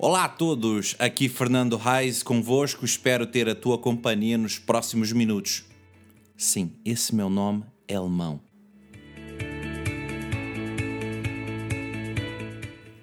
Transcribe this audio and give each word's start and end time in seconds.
Olá 0.00 0.26
a 0.26 0.28
todos, 0.28 0.94
aqui 1.00 1.28
Fernando 1.28 1.76
Reis 1.76 2.22
convosco, 2.22 2.84
espero 2.84 3.26
ter 3.26 3.48
a 3.48 3.54
tua 3.54 3.76
companhia 3.76 4.38
nos 4.38 4.56
próximos 4.56 5.10
minutos. 5.10 5.64
Sim, 6.36 6.70
esse 6.84 7.12
meu 7.12 7.28
nome 7.28 7.64
é 7.88 7.96
alemão. 7.96 8.40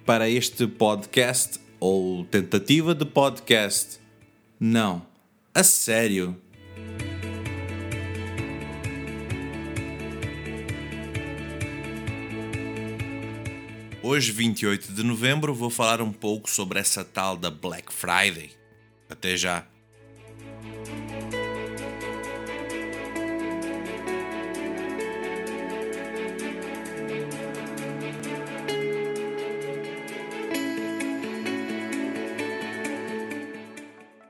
Para 0.05 0.29
este 0.29 0.65
podcast, 0.67 1.59
ou 1.81 2.23
tentativa 2.23 2.95
de 2.95 3.03
podcast, 3.03 3.99
não, 4.57 5.05
a 5.53 5.65
sério. 5.65 6.41
Hoje, 14.07 14.31
28 14.31 14.93
de 14.93 15.01
novembro, 15.01 15.51
vou 15.55 15.71
falar 15.71 15.99
um 15.99 16.13
pouco 16.13 16.47
sobre 16.47 16.77
essa 16.77 17.03
tal 17.03 17.35
da 17.35 17.49
Black 17.49 17.91
Friday. 17.91 18.51
Até 19.09 19.35
já! 19.35 19.65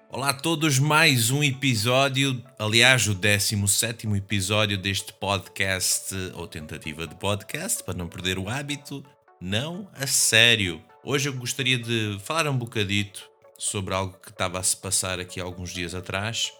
Olá 0.10 0.30
a 0.30 0.34
todos, 0.34 0.80
mais 0.80 1.32
um 1.32 1.44
episódio, 1.44 2.42
aliás, 2.58 3.08
o 3.08 3.14
17 3.14 4.08
episódio 4.16 4.78
deste 4.78 5.12
podcast, 5.12 6.16
ou 6.34 6.48
tentativa 6.48 7.06
de 7.06 7.16
podcast, 7.16 7.84
para 7.84 7.94
não 7.94 8.08
perder 8.08 8.40
o 8.40 8.48
hábito. 8.48 9.04
Não, 9.40 9.90
a 9.94 10.08
sério. 10.08 10.84
Hoje 11.04 11.28
eu 11.28 11.34
gostaria 11.34 11.78
de 11.78 12.18
falar 12.24 12.48
um 12.48 12.58
bocadito 12.58 13.30
sobre 13.58 13.94
algo 13.94 14.18
que 14.18 14.30
estava 14.30 14.60
a 14.60 14.64
se 14.64 14.78
passar 14.78 15.20
aqui 15.20 15.40
alguns 15.40 15.72
dias 15.72 15.94
atrás 15.94 16.54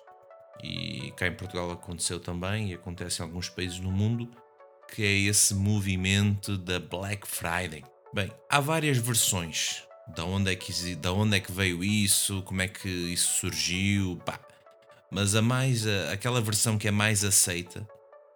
e 0.64 1.12
cá 1.16 1.28
em 1.28 1.36
Portugal 1.36 1.72
aconteceu 1.72 2.20
também 2.20 2.72
e 2.72 2.74
acontece 2.74 3.22
em 3.22 3.26
alguns 3.26 3.50
países 3.50 3.80
no 3.80 3.92
mundo, 3.92 4.30
que 4.94 5.04
é 5.04 5.12
esse 5.12 5.54
movimento 5.56 6.58
da 6.58 6.80
Black 6.80 7.26
Friday. 7.28 7.84
Bem, 8.14 8.32
há 8.50 8.60
várias 8.60 8.98
versões. 8.98 9.84
Da 10.08 10.24
onde 10.24 10.52
é 10.52 10.56
que, 10.56 10.96
da 10.96 11.12
onde 11.12 11.38
é 11.38 11.40
que 11.40 11.52
veio 11.52 11.84
isso? 11.84 12.44
Como 12.44 12.62
é 12.62 12.68
que 12.68 12.88
isso 12.88 13.40
surgiu? 13.40 14.22
Pá. 14.26 14.40
Mas 15.10 15.34
a 15.34 15.42
mais 15.42 15.88
a, 15.88 16.12
aquela 16.12 16.42
versão 16.42 16.78
que 16.78 16.88
é 16.88 16.92
mais 16.92 17.24
aceita 17.24 17.88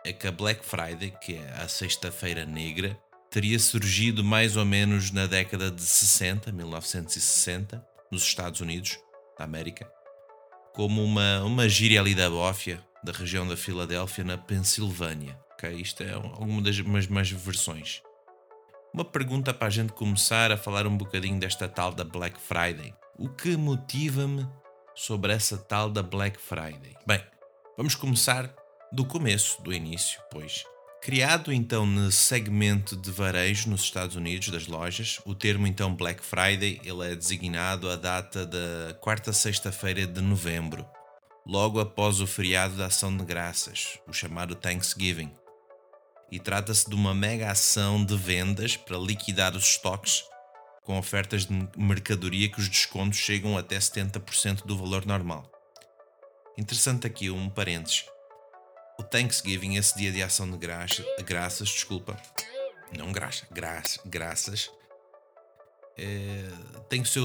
é 0.04 0.12
que 0.14 0.28
a 0.28 0.32
Black 0.32 0.66
Friday, 0.66 1.14
que 1.22 1.36
é 1.36 1.62
a 1.62 1.68
sexta-feira 1.68 2.46
negra, 2.46 2.98
teria 3.30 3.60
surgido 3.60 4.24
mais 4.24 4.58
ou 4.58 4.66
menos 4.66 5.12
na 5.12 5.28
década 5.28 5.70
de 5.70 5.82
60, 5.82 6.52
1960, 6.52 7.86
nos 8.12 8.24
Estados 8.24 8.60
Unidos 8.60 9.00
da 9.38 9.46
América, 9.46 9.90
como 10.74 11.04
uma, 11.04 11.44
uma 11.44 11.70
gíria 11.70 12.02
ali 12.02 12.16
da 12.16 12.30
bófia, 12.30 12.84
da 13.04 13.12
região 13.12 13.48
da 13.48 13.56
Filadélfia, 13.56 14.24
na 14.24 14.38
Pensilvânia. 14.38 15.40
Okay? 15.54 15.76
Isto 15.76 16.04
é 16.04 16.14
alguma 16.14 16.62
das 16.62 16.80
mais, 16.80 17.30
versões. 17.30 18.02
Uma 18.94 19.06
pergunta 19.06 19.54
para 19.54 19.68
a 19.68 19.72
gente 19.72 19.94
começar 19.94 20.52
a 20.52 20.58
falar 20.58 20.88
um 20.88 20.98
bocadinho 20.98 21.40
desta 21.40 21.70
tal 21.70 21.94
da 21.94 22.04
Black 22.04 22.40
Friday. 22.40 22.94
O 23.18 23.30
que 23.30 23.56
motiva-me 23.56 24.48
sobre 24.96 25.32
essa 25.32 25.58
tal 25.58 25.90
da 25.92 26.02
Black 26.02 26.40
Friday? 26.42 26.96
Bem, 27.06 27.24
vamos 27.78 27.94
começar 27.94 28.52
do 28.92 29.06
começo, 29.06 29.62
do 29.62 29.72
início, 29.72 30.20
pois 30.32 30.64
Criado 31.02 31.54
então 31.54 31.86
no 31.86 32.12
segmento 32.12 32.94
de 32.94 33.10
varejo 33.10 33.70
nos 33.70 33.84
Estados 33.84 34.18
Unidos 34.18 34.50
das 34.50 34.68
lojas, 34.68 35.20
o 35.26 35.34
termo 35.34 35.66
então 35.66 35.96
Black 35.96 36.22
Friday 36.22 36.82
ele 36.84 37.14
é 37.14 37.16
designado 37.16 37.90
a 37.90 37.96
data 37.96 38.46
da 38.46 38.94
quarta 39.00 39.32
sexta-feira 39.32 40.06
de 40.06 40.20
novembro, 40.20 40.86
logo 41.48 41.80
após 41.80 42.20
o 42.20 42.28
feriado 42.28 42.76
da 42.76 42.88
Ação 42.88 43.16
de 43.16 43.24
Graças, 43.24 43.98
o 44.08 44.14
chamado 44.14 44.56
Thanksgiving. 44.56 45.32
E 46.30 46.38
trata-se 46.38 46.90
de 46.90 46.96
uma 46.96 47.14
mega 47.14 47.50
ação 47.50 48.04
de 48.04 48.18
vendas 48.18 48.76
para 48.76 48.98
liquidar 48.98 49.56
os 49.56 49.64
estoques 49.64 50.26
com 50.84 50.98
ofertas 50.98 51.46
de 51.46 51.70
mercadoria 51.78 52.50
que 52.50 52.60
os 52.60 52.68
descontos 52.68 53.20
chegam 53.20 53.58
até 53.58 53.80
70% 53.80 54.66
do 54.66 54.78
valor 54.78 55.06
normal. 55.06 55.50
Interessante 56.58 57.08
aqui 57.08 57.30
um 57.30 57.50
parênteses 57.50 58.04
o 59.00 59.04
Thanksgiving, 59.04 59.78
esse 59.78 59.98
dia 59.98 60.12
de 60.12 60.22
ação 60.22 60.52
de 60.52 60.58
graça, 60.58 61.06
graças, 61.26 61.70
desculpa, 61.70 62.22
não 62.98 63.14
graça, 63.14 63.48
graça, 63.50 64.02
graças, 64.06 64.70
é, 65.98 66.46
tem 66.90 67.02
o 67.02 67.06
seu, 67.06 67.24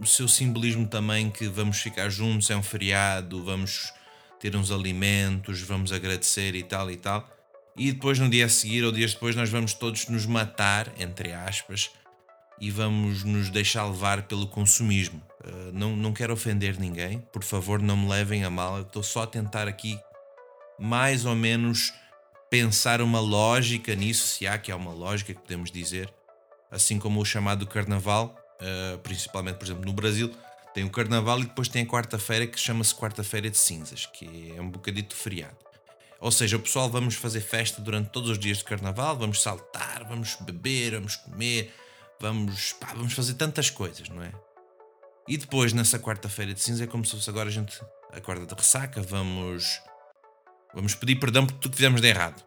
o 0.00 0.06
seu 0.06 0.28
simbolismo 0.28 0.86
também 0.86 1.28
que 1.28 1.48
vamos 1.48 1.78
ficar 1.80 2.08
juntos, 2.08 2.48
é 2.48 2.56
um 2.56 2.62
feriado, 2.62 3.44
vamos 3.44 3.92
ter 4.38 4.54
uns 4.54 4.70
alimentos, 4.70 5.60
vamos 5.62 5.90
agradecer 5.92 6.54
e 6.54 6.62
tal 6.62 6.88
e 6.88 6.96
tal. 6.96 7.28
E 7.76 7.90
depois 7.90 8.18
no 8.20 8.30
dia 8.30 8.46
a 8.46 8.48
seguir 8.48 8.84
ou 8.84 8.92
dias 8.92 9.12
depois 9.12 9.34
nós 9.34 9.50
vamos 9.50 9.74
todos 9.74 10.06
nos 10.06 10.26
matar, 10.26 10.92
entre 10.96 11.32
aspas, 11.32 11.90
e 12.60 12.70
vamos 12.70 13.24
nos 13.24 13.50
deixar 13.50 13.84
levar 13.86 14.22
pelo 14.28 14.46
consumismo. 14.46 15.20
Uh, 15.44 15.72
não, 15.72 15.96
não 15.96 16.12
quero 16.12 16.32
ofender 16.32 16.78
ninguém, 16.78 17.18
por 17.32 17.42
favor 17.42 17.82
não 17.82 17.96
me 17.96 18.08
levem 18.08 18.44
a 18.44 18.50
mal, 18.50 18.82
estou 18.82 19.02
só 19.02 19.22
a 19.22 19.26
tentar 19.26 19.66
aqui 19.66 19.98
mais 20.80 21.26
ou 21.26 21.36
menos 21.36 21.92
pensar 22.48 23.00
uma 23.00 23.20
lógica 23.20 23.94
nisso, 23.94 24.26
se 24.26 24.46
há 24.46 24.58
que 24.58 24.72
há 24.72 24.76
uma 24.76 24.92
lógica 24.92 25.34
que 25.34 25.40
podemos 25.40 25.70
dizer, 25.70 26.12
assim 26.70 26.98
como 26.98 27.20
o 27.20 27.24
chamado 27.24 27.66
Carnaval, 27.66 28.34
uh, 28.60 28.98
principalmente, 28.98 29.56
por 29.56 29.66
exemplo, 29.66 29.84
no 29.84 29.92
Brasil, 29.92 30.34
tem 30.74 30.84
o 30.84 30.90
Carnaval 30.90 31.40
e 31.40 31.44
depois 31.44 31.68
tem 31.68 31.82
a 31.82 31.86
quarta-feira 31.86 32.46
que 32.46 32.58
chama-se 32.58 32.94
Quarta-feira 32.94 33.50
de 33.50 33.58
Cinzas, 33.58 34.06
que 34.06 34.52
é 34.56 34.60
um 34.60 34.70
bocadito 34.70 35.14
feriado. 35.14 35.56
Ou 36.18 36.30
seja, 36.30 36.56
o 36.56 36.60
pessoal 36.60 36.88
vamos 36.88 37.14
fazer 37.14 37.40
festa 37.40 37.80
durante 37.80 38.10
todos 38.10 38.30
os 38.30 38.38
dias 38.38 38.58
de 38.58 38.64
Carnaval, 38.64 39.16
vamos 39.16 39.42
saltar, 39.42 40.04
vamos 40.08 40.36
beber, 40.40 40.92
vamos 40.92 41.16
comer, 41.16 41.72
vamos, 42.18 42.72
pá, 42.74 42.88
vamos 42.94 43.12
fazer 43.12 43.34
tantas 43.34 43.70
coisas, 43.70 44.08
não 44.08 44.22
é? 44.22 44.32
E 45.28 45.36
depois, 45.36 45.72
nessa 45.72 45.98
quarta-feira 45.98 46.52
de 46.52 46.60
cinza, 46.60 46.84
é 46.84 46.86
como 46.86 47.04
se 47.04 47.12
fosse 47.12 47.30
agora 47.30 47.48
a 47.48 47.52
gente 47.52 47.80
acorda 48.12 48.46
de 48.46 48.54
ressaca, 48.54 49.00
vamos 49.00 49.80
Vamos 50.74 50.94
pedir 50.94 51.16
perdão 51.16 51.46
por 51.46 51.54
tudo 51.54 51.72
que 51.72 51.76
fizemos 51.76 52.00
de 52.00 52.08
errado. 52.08 52.42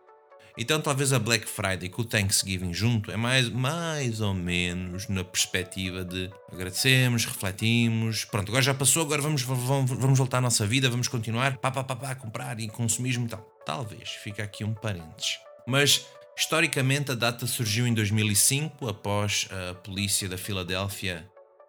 Então 0.57 0.79
talvez 0.79 1.11
a 1.11 1.17
Black 1.17 1.47
Friday 1.47 1.89
com 1.89 2.03
o 2.03 2.05
Thanksgiving 2.05 2.73
junto 2.73 3.11
é 3.11 3.17
mais, 3.17 3.49
mais 3.49 4.21
ou 4.21 4.35
menos 4.35 5.09
na 5.09 5.23
perspectiva 5.23 6.05
de 6.05 6.29
agradecemos, 6.51 7.25
refletimos, 7.25 8.23
pronto, 8.25 8.49
agora 8.49 8.61
já 8.61 8.73
passou, 8.73 9.01
agora 9.01 9.21
vamos, 9.21 9.41
vamos, 9.41 9.89
vamos 9.89 10.17
voltar 10.17 10.37
à 10.37 10.41
nossa 10.41 10.65
vida, 10.67 10.89
vamos 10.89 11.07
continuar, 11.07 11.57
pá, 11.57 11.71
pá, 11.71 11.83
pá, 11.83 11.95
pá, 11.95 12.15
comprar 12.15 12.59
e 12.59 12.67
consumismo 12.67 13.25
e 13.25 13.29
tal. 13.29 13.41
Talvez, 13.65 14.09
fica 14.09 14.43
aqui 14.43 14.63
um 14.63 14.75
parênteses. 14.75 15.39
Mas 15.65 16.05
historicamente 16.37 17.11
a 17.11 17.15
data 17.15 17.47
surgiu 17.47 17.87
em 17.87 17.93
2005 17.93 18.87
após 18.87 19.47
a 19.51 19.73
polícia 19.73 20.29
da 20.29 20.37
Filadélfia 20.37 21.27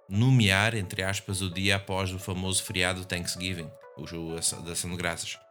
nomear, 0.08 0.74
entre 0.74 1.02
aspas, 1.02 1.40
o 1.40 1.48
dia 1.48 1.76
após 1.76 2.12
o 2.12 2.18
famoso 2.18 2.62
feriado 2.62 3.04
Thanksgiving, 3.06 3.70
o 3.96 4.34
da 4.62 4.72
Ação 4.72 4.90
de 4.90 4.96
Graças. 4.96 5.43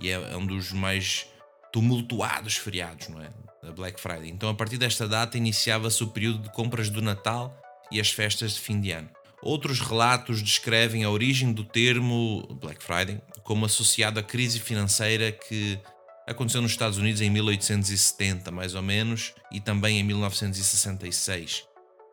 E 0.00 0.10
é, 0.10 0.14
é 0.14 0.36
um 0.36 0.46
dos 0.46 0.72
mais 0.72 1.26
tumultuados 1.72 2.56
feriados, 2.56 3.08
não 3.08 3.20
é? 3.20 3.30
Da 3.62 3.72
Black 3.72 4.00
Friday. 4.00 4.30
Então, 4.30 4.48
a 4.48 4.54
partir 4.54 4.78
desta 4.78 5.08
data, 5.08 5.36
iniciava-se 5.36 6.02
o 6.02 6.08
período 6.08 6.40
de 6.40 6.50
compras 6.50 6.88
do 6.88 7.02
Natal 7.02 7.54
e 7.90 8.00
as 8.00 8.10
festas 8.10 8.54
de 8.54 8.60
fim 8.60 8.80
de 8.80 8.92
ano. 8.92 9.08
Outros 9.42 9.80
relatos 9.80 10.42
descrevem 10.42 11.04
a 11.04 11.10
origem 11.10 11.52
do 11.52 11.64
termo 11.64 12.46
Black 12.60 12.82
Friday 12.82 13.20
como 13.42 13.64
associado 13.64 14.18
à 14.18 14.22
crise 14.22 14.60
financeira 14.60 15.32
que 15.32 15.78
aconteceu 16.26 16.60
nos 16.60 16.72
Estados 16.72 16.98
Unidos 16.98 17.20
em 17.20 17.30
1870, 17.30 18.50
mais 18.50 18.74
ou 18.74 18.82
menos, 18.82 19.32
e 19.50 19.60
também 19.60 19.98
em 19.98 20.02
1966. 20.02 21.64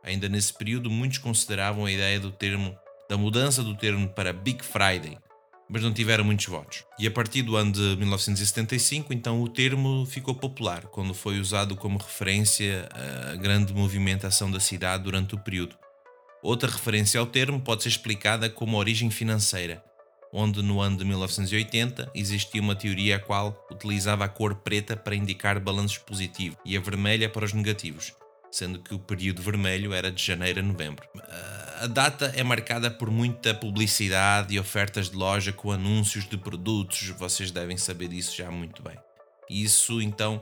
Ainda 0.04 0.30
nesse 0.30 0.54
período, 0.54 0.90
muitos 0.90 1.18
consideravam 1.18 1.86
a 1.86 1.92
ideia 1.92 2.20
do 2.20 2.32
termo 2.32 2.78
da 3.10 3.18
mudança 3.18 3.62
do 3.62 3.76
termo 3.76 4.10
para 4.10 4.34
Big 4.34 4.64
Friday, 4.64 5.18
mas 5.70 5.82
não 5.82 5.94
tiveram 5.94 6.24
muitos 6.24 6.46
votos. 6.46 6.84
E 7.00 7.08
a 7.08 7.12
partir 7.12 7.42
do 7.42 7.56
ano 7.56 7.72
de 7.72 7.96
1975, 7.98 9.14
então 9.14 9.42
o 9.42 9.50
termo 9.50 10.06
ficou 10.06 10.36
popular, 10.36 10.86
quando 10.88 11.14
foi 11.14 11.40
usado 11.40 11.76
como 11.76 11.98
referência 11.98 12.88
à 13.32 13.36
grande 13.36 13.74
movimentação 13.74 14.50
da 14.50 14.60
cidade 14.60 15.04
durante 15.04 15.36
o 15.36 15.40
período. 15.40 15.76
Outra 16.42 16.70
referência 16.70 17.20
ao 17.20 17.26
termo 17.26 17.60
pode 17.60 17.84
ser 17.84 17.90
explicada 17.90 18.50
como 18.50 18.78
origem 18.78 19.10
financeira, 19.10 19.84
onde 20.32 20.62
no 20.62 20.82
ano 20.82 20.98
de 20.98 21.06
1980 21.06 22.12
existia 22.14 22.62
uma 22.62 22.76
teoria 22.76 23.16
a 23.16 23.20
qual 23.20 23.66
utilizava 23.72 24.26
a 24.26 24.30
cor 24.30 24.56
preta 24.56 24.96
para 24.96 25.16
indicar 25.16 25.60
balanços 25.60 25.98
positivos 25.98 26.58
e 26.64 26.78
a 26.78 26.80
vermelha 26.80 27.30
para 27.30 27.46
os 27.46 27.54
negativos 27.54 28.14
sendo 28.56 28.80
que 28.80 28.94
o 28.94 29.00
período 29.00 29.42
vermelho 29.42 29.94
era 29.94 30.10
de 30.10 30.24
janeiro 30.24 30.62
a 30.62 30.64
novembro. 30.64 31.06
A 31.82 31.88
data 31.88 32.32
é 32.38 32.42
marcada 32.42 32.90
por 32.90 33.12
muita 33.12 33.54
publicidade 33.54 34.56
e 34.56 34.60
ofertas 34.60 35.10
de 35.10 35.18
loja 35.18 35.52
com 35.52 35.74
anúncios 35.74 36.26
de 36.26 36.38
produtos, 36.38 37.10
vocês 37.10 37.52
devem 37.52 37.76
saber 37.76 38.08
disso 38.08 38.34
já 38.34 38.50
muito 38.50 38.82
bem. 38.82 38.98
Isso 39.50 40.02
então 40.02 40.42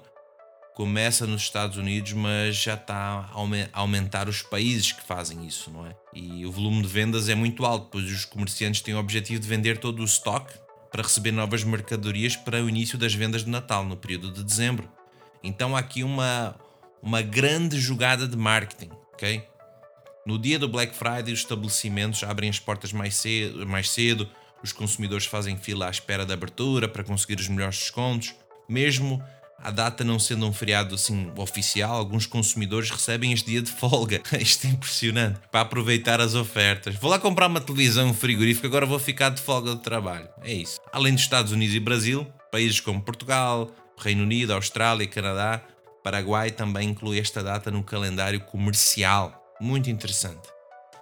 começa 0.75 1.25
nos 1.25 1.41
Estados 1.41 1.75
Unidos, 1.77 2.13
mas 2.13 2.55
já 2.55 2.75
está 2.75 3.31
a 3.33 3.79
aumentar 3.79 4.29
os 4.29 4.43
países 4.43 4.91
que 4.91 5.01
fazem 5.01 5.47
isso, 5.47 5.71
não 5.71 5.87
é? 5.87 5.95
E 6.13 6.45
o 6.45 6.51
volume 6.51 6.83
de 6.83 6.87
vendas 6.87 7.29
é 7.29 7.35
muito 7.35 7.65
alto, 7.65 7.87
pois 7.91 8.11
os 8.11 8.25
comerciantes 8.25 8.81
têm 8.81 8.93
o 8.93 8.99
objetivo 8.99 9.41
de 9.41 9.47
vender 9.47 9.79
todo 9.79 10.01
o 10.01 10.05
estoque 10.05 10.53
para 10.91 11.01
receber 11.01 11.31
novas 11.31 11.63
mercadorias 11.63 12.35
para 12.35 12.63
o 12.63 12.69
início 12.69 12.95
das 12.95 13.15
vendas 13.15 13.43
de 13.43 13.49
Natal, 13.49 13.83
no 13.83 13.97
período 13.97 14.31
de 14.31 14.43
dezembro. 14.43 14.87
Então 15.43 15.75
há 15.75 15.79
aqui 15.79 16.03
uma, 16.03 16.55
uma 17.03 17.21
grande 17.21 17.79
jogada 17.79 18.27
de 18.27 18.37
marketing, 18.37 18.89
ok? 19.13 19.43
No 20.25 20.39
dia 20.39 20.57
do 20.57 20.69
Black 20.69 20.95
Friday, 20.95 21.33
os 21.33 21.41
estabelecimentos 21.41 22.23
abrem 22.23 22.49
as 22.49 22.57
portas 22.57 22.93
mais 22.93 23.15
cedo, 23.15 23.67
mais 23.67 23.89
cedo 23.89 24.29
os 24.63 24.71
consumidores 24.71 25.25
fazem 25.25 25.57
fila 25.57 25.87
à 25.87 25.89
espera 25.91 26.25
da 26.25 26.33
abertura 26.33 26.87
para 26.87 27.03
conseguir 27.03 27.37
os 27.37 27.49
melhores 27.49 27.77
descontos. 27.77 28.33
Mesmo 28.69 29.21
a 29.57 29.69
data 29.69 30.05
não 30.05 30.17
sendo 30.17 30.47
um 30.47 30.53
feriado 30.53 30.95
assim 30.95 31.29
oficial, 31.35 31.97
alguns 31.97 32.25
consumidores 32.25 32.89
recebem 32.89 33.33
este 33.33 33.51
dia 33.51 33.61
de 33.61 33.69
folga. 33.69 34.21
Isto 34.39 34.67
é 34.67 34.69
impressionante. 34.69 35.41
Para 35.51 35.61
aproveitar 35.61 36.21
as 36.21 36.33
ofertas. 36.33 36.95
Vou 36.95 37.11
lá 37.11 37.19
comprar 37.19 37.47
uma 37.47 37.59
televisão, 37.59 38.13
frigorífico, 38.13 38.65
agora 38.65 38.85
vou 38.85 38.99
ficar 38.99 39.29
de 39.31 39.41
folga 39.41 39.75
de 39.75 39.81
trabalho. 39.81 40.29
É 40.41 40.53
isso. 40.53 40.79
Além 40.93 41.13
dos 41.13 41.23
Estados 41.23 41.51
Unidos 41.51 41.75
e 41.75 41.79
Brasil, 41.81 42.25
países 42.49 42.79
como 42.79 43.01
Portugal, 43.01 43.69
Reino 43.97 44.23
Unido, 44.23 44.53
Austrália, 44.53 45.05
Canadá, 45.07 45.61
Paraguai 46.03 46.51
também 46.51 46.89
inclui 46.89 47.19
esta 47.19 47.41
data 47.41 47.71
no 47.71 47.81
calendário 47.81 48.41
comercial. 48.41 49.41
Muito 49.61 49.89
interessante. 49.89 50.49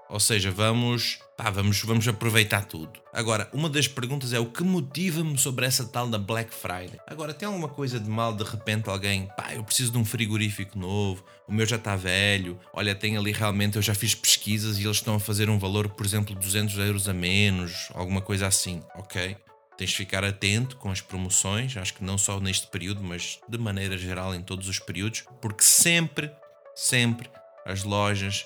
Ou 0.07 0.19
seja, 0.19 0.51
vamos, 0.51 1.19
pá, 1.38 1.50
vamos, 1.50 1.81
vamos 1.83 2.06
aproveitar 2.06 2.65
tudo. 2.65 3.00
Agora, 3.13 3.50
uma 3.53 3.69
das 3.69 3.88
perguntas 3.88 4.33
é 4.33 4.39
o 4.39 4.45
que 4.45 4.62
motiva-me 4.62 5.38
sobre 5.38 5.65
essa 5.65 5.86
tal 5.86 6.07
da 6.07 6.18
Black 6.18 6.53
Friday? 6.53 7.00
Agora, 7.07 7.33
tem 7.33 7.48
alguma 7.48 7.69
coisa 7.69 7.98
de 7.98 8.09
mal 8.09 8.36
de 8.36 8.44
repente 8.44 8.89
alguém, 8.89 9.27
pá, 9.38 9.53
eu 9.53 9.63
preciso 9.63 9.94
de 9.94 9.98
um 9.98 10.03
frigorífico 10.03 10.77
novo, 10.77 11.24
o 11.47 11.54
meu 11.54 11.65
já 11.65 11.77
está 11.77 11.95
velho, 11.95 12.59
olha, 12.74 12.94
tem 12.94 13.15
ali 13.15 13.31
realmente, 13.31 13.77
eu 13.77 13.81
já 13.81 13.95
fiz 13.95 14.13
pesquisas 14.13 14.77
e 14.77 14.83
eles 14.83 14.97
estão 14.97 15.15
a 15.15 15.19
fazer 15.19 15.50
um 15.50 15.57
valor, 15.57 15.88
por 15.88 16.06
exemplo, 16.06 16.36
200 16.36 16.77
euros 16.80 17.07
a 17.07 17.13
menos, 17.13 17.89
alguma 17.94 18.19
coisa 18.19 18.47
assim, 18.47 18.83
ok? 18.94 19.38
Tens 19.81 19.89
de 19.89 19.95
ficar 19.95 20.24
atento 20.24 20.78
com 20.78 20.92
as 20.92 21.01
promoções, 21.01 21.75
acho 21.75 21.95
que 21.95 22.04
não 22.04 22.16
só 22.16 22.39
neste 22.39 22.68
período, 22.68 23.01
mas 23.04 23.39
de 23.50 23.57
maneira 23.57 23.98
geral 23.98 24.36
em 24.36 24.44
todos 24.44 24.68
os 24.68 24.78
períodos, 24.78 25.24
porque 25.42 25.63
sempre, 25.63 26.31
sempre 26.75 27.28
as 27.66 27.83
lojas 27.83 28.45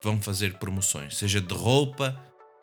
vão 0.00 0.18
fazer 0.22 0.54
promoções, 0.54 1.18
seja 1.18 1.38
de 1.38 1.52
roupa, 1.52 2.18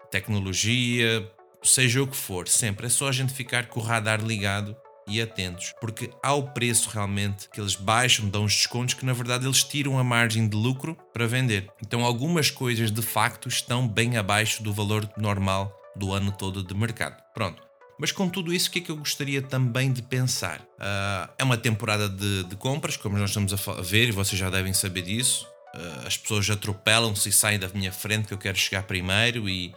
tecnologia, 0.10 1.32
seja 1.62 2.02
o 2.02 2.08
que 2.08 2.18
for, 2.18 2.48
sempre. 2.48 2.88
É 2.88 2.90
só 2.90 3.08
a 3.08 3.12
gente 3.12 3.32
ficar 3.34 3.68
com 3.68 3.80
o 3.80 3.84
radar 3.84 4.20
ligado 4.20 4.76
e 5.08 5.22
atentos, 5.22 5.76
porque 5.80 6.10
há 6.24 6.34
o 6.34 6.48
preço 6.54 6.90
realmente 6.90 7.48
que 7.52 7.62
eles 7.62 7.76
baixam, 7.76 8.28
dão 8.28 8.46
os 8.46 8.56
descontos 8.56 8.96
que 8.96 9.06
na 9.06 9.14
verdade 9.14 9.46
eles 9.46 9.64
tiram 9.64 10.00
a 10.00 10.04
margem 10.04 10.50
de 10.50 10.58
lucro 10.58 10.98
para 11.14 11.28
vender. 11.28 11.70
Então 11.86 12.04
algumas 12.04 12.50
coisas 12.50 12.90
de 12.90 13.04
facto 13.04 13.48
estão 13.48 13.88
bem 13.88 14.18
abaixo 14.18 14.64
do 14.64 14.74
valor 14.74 15.08
normal 15.16 15.72
do 15.96 16.12
ano 16.14 16.32
todo 16.32 16.64
de 16.64 16.74
mercado. 16.74 17.22
Pronto. 17.32 17.67
Mas 18.00 18.12
com 18.12 18.30
tudo 18.30 18.54
isso, 18.54 18.70
o 18.70 18.72
que 18.72 18.80
é 18.80 18.82
que 18.82 18.92
eu 18.92 18.98
gostaria 18.98 19.42
também 19.42 19.92
de 19.92 20.02
pensar? 20.02 20.60
Uh, 20.60 21.34
é 21.38 21.44
uma 21.44 21.58
temporada 21.58 22.08
de, 22.08 22.44
de 22.44 22.56
compras, 22.56 22.96
como 22.96 23.18
nós 23.18 23.32
estamos 23.32 23.54
a 23.54 23.82
ver, 23.82 24.10
e 24.10 24.12
vocês 24.12 24.38
já 24.38 24.50
devem 24.50 24.74
saber 24.74 25.02
disso. 25.02 25.48
Uh, 25.76 26.08
as 26.08 26.16
pessoas 26.16 26.50
atropelam-se 26.50 27.30
e 27.30 27.32
saem 27.32 27.58
da 27.58 27.68
minha 27.70 27.92
frente 27.92 28.28
que 28.28 28.34
eu 28.34 28.38
quero 28.38 28.58
chegar 28.58 28.84
primeiro 28.84 29.50
e 29.50 29.74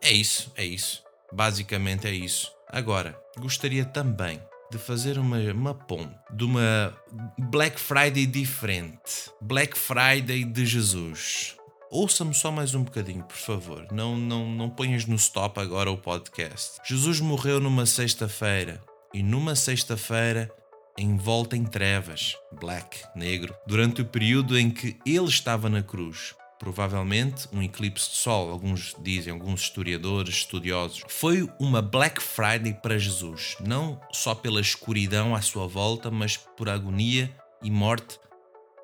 é 0.00 0.12
isso, 0.12 0.50
é 0.56 0.64
isso. 0.64 1.02
Basicamente 1.32 2.06
é 2.06 2.12
isso. 2.12 2.50
Agora, 2.70 3.18
gostaria 3.38 3.84
também 3.84 4.40
de 4.70 4.78
fazer 4.78 5.18
uma, 5.18 5.38
uma 5.52 5.74
ponte 5.74 6.14
de 6.30 6.44
uma 6.44 6.94
Black 7.38 7.80
Friday 7.80 8.26
diferente. 8.26 9.30
Black 9.40 9.76
Friday 9.78 10.44
de 10.44 10.66
Jesus. 10.66 11.57
Ouça-me 11.90 12.34
só 12.34 12.52
mais 12.52 12.74
um 12.74 12.82
bocadinho, 12.82 13.24
por 13.24 13.36
favor. 13.36 13.86
Não, 13.90 14.14
não, 14.14 14.46
não 14.46 14.68
ponhas 14.68 15.06
no 15.06 15.16
stop 15.16 15.58
agora 15.58 15.90
o 15.90 15.96
podcast. 15.96 16.78
Jesus 16.86 17.18
morreu 17.18 17.58
numa 17.60 17.86
sexta-feira. 17.86 18.84
E 19.14 19.22
numa 19.22 19.56
sexta-feira 19.56 20.52
envolta 20.98 21.56
em 21.56 21.64
trevas, 21.64 22.36
black, 22.60 23.00
negro, 23.16 23.54
durante 23.66 24.02
o 24.02 24.04
período 24.04 24.58
em 24.58 24.70
que 24.70 24.98
ele 25.06 25.28
estava 25.28 25.70
na 25.70 25.82
cruz. 25.82 26.34
Provavelmente 26.58 27.48
um 27.54 27.62
eclipse 27.62 28.10
de 28.10 28.16
sol, 28.16 28.50
alguns 28.50 28.94
dizem, 28.98 29.32
alguns 29.32 29.62
historiadores, 29.62 30.34
estudiosos. 30.34 31.04
Foi 31.08 31.48
uma 31.58 31.80
Black 31.80 32.22
Friday 32.22 32.74
para 32.74 32.98
Jesus, 32.98 33.56
não 33.60 33.98
só 34.12 34.34
pela 34.34 34.60
escuridão 34.60 35.34
à 35.34 35.40
sua 35.40 35.66
volta, 35.66 36.10
mas 36.10 36.36
por 36.36 36.68
agonia 36.68 37.34
e 37.62 37.70
morte, 37.70 38.20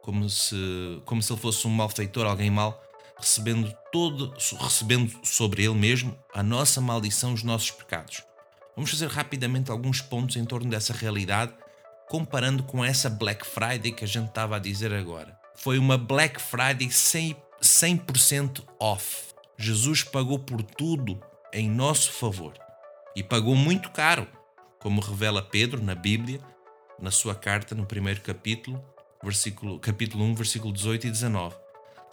como 0.01 0.31
se, 0.31 0.57
como 1.05 1.21
se 1.21 1.31
ele 1.31 1.41
fosse 1.41 1.67
um 1.67 1.71
malfeitor, 1.71 2.27
alguém 2.27 2.51
mal, 2.51 2.81
recebendo 3.19 3.75
todo, 3.93 4.35
recebendo 4.61 5.13
sobre 5.25 5.65
ele 5.65 5.75
mesmo 5.75 6.19
a 6.33 6.43
nossa 6.43 6.81
maldição, 6.81 7.33
os 7.33 7.43
nossos 7.43 7.71
pecados. 7.71 8.23
Vamos 8.75 8.91
fazer 8.91 9.09
rapidamente 9.09 9.71
alguns 9.71 10.01
pontos 10.01 10.37
em 10.37 10.45
torno 10.45 10.69
dessa 10.69 10.93
realidade 10.93 11.55
comparando 12.09 12.63
com 12.63 12.85
essa 12.85 13.09
Black 13.09 13.47
Friday 13.47 13.93
que 13.93 14.05
a 14.05 14.09
gente 14.09 14.29
estava 14.29 14.57
a 14.57 14.59
dizer 14.59 14.93
agora. 14.93 15.39
Foi 15.57 15.79
uma 15.79 15.97
Black 15.97 16.41
Friday 16.41 16.89
100%, 16.89 17.37
100 17.61 18.53
off. 18.79 19.35
Jesus 19.57 20.03
pagou 20.03 20.39
por 20.39 20.63
tudo 20.63 21.21
em 21.53 21.71
nosso 21.71 22.13
favor 22.13 22.55
e 23.15 23.23
pagou 23.23 23.55
muito 23.55 23.91
caro, 23.91 24.27
como 24.81 25.01
revela 25.01 25.41
Pedro 25.41 25.83
na 25.83 25.95
Bíblia, 25.95 26.41
na 27.01 27.11
sua 27.11 27.35
carta 27.35 27.75
no 27.75 27.87
primeiro 27.87 28.21
capítulo, 28.21 28.85
versículo, 29.23 29.79
capítulo 29.79 30.25
1, 30.25 30.35
versículo 30.35 30.73
18 30.73 31.07
e 31.07 31.11
19. 31.11 31.64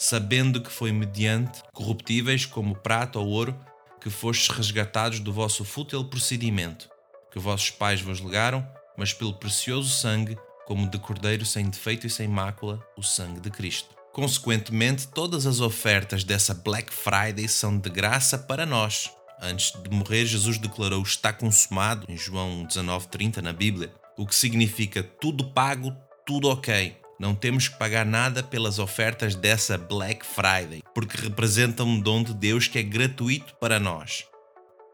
Sabendo 0.03 0.59
que 0.59 0.71
foi 0.71 0.92
mediante 0.92 1.62
corruptíveis 1.71 2.44
como 2.44 2.75
prata 2.75 3.19
ou 3.19 3.27
ouro 3.27 3.56
que 4.01 4.09
fostes 4.09 4.48
resgatados 4.50 5.19
do 5.19 5.31
vosso 5.31 5.63
fútil 5.63 6.03
procedimento, 6.03 6.89
que 7.31 7.38
vossos 7.38 7.69
pais 7.69 8.01
vos 8.01 8.19
legaram 8.19 8.68
mas 8.98 9.13
pelo 9.13 9.36
precioso 9.36 9.89
sangue, 9.89 10.36
como 10.65 10.89
de 10.89 10.98
cordeiro 10.98 11.45
sem 11.45 11.69
defeito 11.69 12.07
e 12.07 12.09
sem 12.09 12.27
mácula, 12.27 12.83
o 12.98 13.03
sangue 13.03 13.39
de 13.39 13.51
Cristo. 13.51 13.95
Consequentemente, 14.12 15.07
todas 15.07 15.45
as 15.45 15.59
ofertas 15.59 16.23
dessa 16.23 16.56
Black 16.56 16.92
Friday 16.92 17.47
são 17.47 17.78
de 17.78 17.90
graça 17.92 18.40
para 18.40 18.66
nós. 18.66 19.11
Antes 19.40 19.71
de 19.81 19.90
morrer, 19.92 20.26
Jesus 20.26 20.57
declarou: 20.57 21.04
Está 21.04 21.31
consumado, 21.31 22.07
em 22.09 22.18
João 22.18 22.66
19,30 22.66 23.37
na 23.37 23.54
Bíblia, 23.54 23.94
o 24.18 24.26
que 24.26 24.33
significa 24.33 25.04
tudo 25.04 25.52
pago, 25.52 25.95
tudo 26.26 26.49
ok. 26.49 27.01
Não 27.21 27.35
temos 27.35 27.68
que 27.68 27.78
pagar 27.78 28.04
nada 28.04 28.42
pelas 28.42 28.80
ofertas 28.80 29.35
dessa 29.35 29.78
Black 29.78 30.25
Friday, 30.25 30.81
porque 30.92 31.21
representam 31.21 31.87
um 31.87 31.99
dom 31.99 32.23
de 32.23 32.33
Deus 32.33 32.68
que 32.68 32.80
é 32.80 32.81
gratuito 32.81 33.54
para 33.61 33.80
nós. 33.80 34.25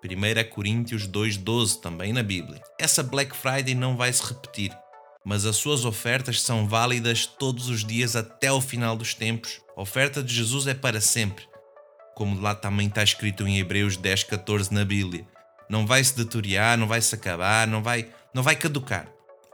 1 0.03 0.49
Coríntios 0.49 1.07
2,12 1.07 1.79
também 1.79 2.11
na 2.11 2.21
Bíblia. 2.21 2.61
Essa 2.77 3.01
Black 3.01 3.33
Friday 3.33 3.73
não 3.73 3.95
vai 3.95 4.11
se 4.11 4.21
repetir, 4.21 4.77
mas 5.23 5.45
as 5.45 5.55
suas 5.55 5.85
ofertas 5.85 6.41
são 6.41 6.67
válidas 6.67 7.25
todos 7.25 7.69
os 7.69 7.85
dias 7.85 8.13
até 8.13 8.51
o 8.51 8.59
final 8.59 8.97
dos 8.97 9.13
tempos. 9.13 9.61
A 9.77 9.81
oferta 9.81 10.21
de 10.21 10.35
Jesus 10.35 10.67
é 10.67 10.73
para 10.73 10.99
sempre, 10.99 11.47
como 12.13 12.41
lá 12.41 12.53
também 12.53 12.89
está 12.89 13.01
escrito 13.01 13.47
em 13.47 13.57
Hebreus 13.57 13.97
10,14 13.97 14.69
na 14.71 14.83
Bíblia. 14.83 15.25
Não 15.69 15.87
vai 15.87 16.03
se 16.03 16.17
deteriorar, 16.17 16.77
não 16.77 16.87
vai 16.89 16.99
se 16.99 17.15
acabar, 17.15 17.65
não 17.65 17.81
vai, 17.81 18.09
não 18.33 18.43
vai 18.43 18.57
caducar, 18.57 19.07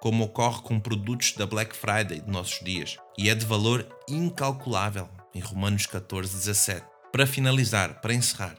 como 0.03 0.25
ocorre 0.25 0.61
com 0.63 0.81
produtos 0.81 1.31
da 1.31 1.47
Black 1.47 1.73
Friday 1.73 2.19
de 2.19 2.29
nossos 2.29 2.59
dias, 2.59 2.97
e 3.17 3.29
é 3.29 3.35
de 3.35 3.45
valor 3.45 3.87
incalculável 4.05 5.07
em 5.33 5.39
Romanos 5.39 5.87
14,17. 5.87 6.83
Para 7.09 7.25
finalizar, 7.25 8.01
para 8.01 8.13
encerrar, 8.13 8.57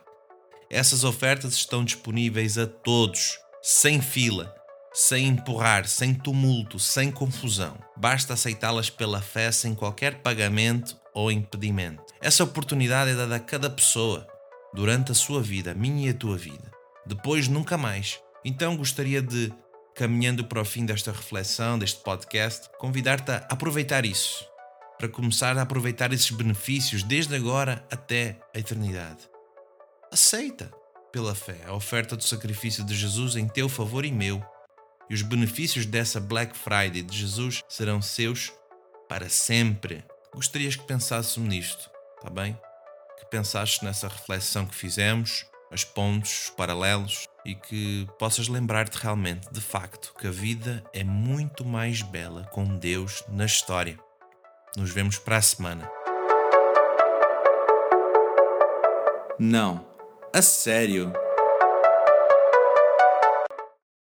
essas 0.70 1.04
ofertas 1.04 1.52
estão 1.52 1.84
disponíveis 1.84 2.56
a 2.56 2.66
todos, 2.66 3.38
sem 3.62 4.00
fila, 4.00 4.54
sem 4.90 5.26
empurrar, 5.26 5.86
sem 5.86 6.14
tumulto, 6.14 6.78
sem 6.78 7.12
confusão. 7.12 7.76
Basta 7.94 8.32
aceitá-las 8.32 8.88
pela 8.88 9.20
fé 9.20 9.52
sem 9.52 9.74
qualquer 9.74 10.22
pagamento 10.22 10.96
ou 11.12 11.30
impedimento. 11.30 12.04
Essa 12.22 12.42
oportunidade 12.42 13.10
é 13.10 13.14
dada 13.14 13.36
a 13.36 13.40
cada 13.40 13.68
pessoa 13.68 14.26
durante 14.72 15.12
a 15.12 15.14
sua 15.14 15.42
vida, 15.42 15.72
a 15.72 15.74
minha 15.74 16.06
e 16.06 16.10
a 16.10 16.14
tua 16.14 16.38
vida. 16.38 16.72
Depois, 17.04 17.48
nunca 17.48 17.76
mais. 17.76 18.18
Então, 18.42 18.78
gostaria 18.78 19.20
de, 19.20 19.52
caminhando 19.94 20.44
para 20.44 20.60
o 20.60 20.64
fim 20.64 20.84
desta 20.84 21.12
reflexão, 21.12 21.78
deste 21.78 22.00
podcast, 22.02 22.68
convidar-te 22.78 23.30
a 23.30 23.46
aproveitar 23.48 24.04
isso, 24.04 24.46
para 24.98 25.08
começar 25.08 25.56
a 25.56 25.62
aproveitar 25.62 26.12
esses 26.12 26.30
benefícios 26.30 27.02
desde 27.02 27.34
agora 27.34 27.86
até 27.90 28.38
a 28.54 28.58
eternidade 28.58 29.34
aceita 30.14 30.72
pela 31.10 31.34
fé 31.34 31.58
a 31.66 31.74
oferta 31.74 32.16
do 32.16 32.22
sacrifício 32.22 32.84
de 32.84 32.94
Jesus 32.94 33.34
em 33.34 33.48
teu 33.48 33.68
favor 33.68 34.04
e 34.04 34.12
meu, 34.12 34.44
e 35.10 35.14
os 35.14 35.22
benefícios 35.22 35.84
dessa 35.84 36.20
Black 36.20 36.56
Friday 36.56 37.02
de 37.02 37.18
Jesus 37.18 37.62
serão 37.68 38.00
seus 38.00 38.52
para 39.08 39.28
sempre. 39.28 40.04
Gostarias 40.32 40.76
que 40.76 40.84
pensássemos 40.84 41.48
nisto, 41.48 41.90
tá 42.22 42.30
bem? 42.30 42.56
Que 43.18 43.26
pensasses 43.26 43.80
nessa 43.82 44.08
reflexão 44.08 44.66
que 44.66 44.74
fizemos. 44.74 45.44
As 45.74 45.82
pontes, 45.82 46.44
os 46.44 46.50
paralelos 46.50 47.28
e 47.44 47.54
que 47.54 48.08
possas 48.16 48.46
lembrar-te 48.46 48.96
realmente, 48.96 49.52
de 49.52 49.60
facto, 49.60 50.14
que 50.16 50.28
a 50.28 50.30
vida 50.30 50.84
é 50.94 51.02
muito 51.02 51.64
mais 51.64 52.00
bela 52.00 52.44
com 52.52 52.64
Deus 52.76 53.24
na 53.28 53.44
história. 53.44 53.98
Nos 54.76 54.90
vemos 54.90 55.18
para 55.18 55.36
a 55.36 55.42
semana. 55.42 55.90
Não, 59.36 59.84
a 60.32 60.40
sério. 60.40 61.12